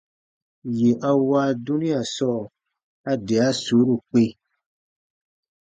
[0.77, 2.41] Yè a wa dunia sɔɔ,
[3.09, 4.25] a de a suuru kpĩ.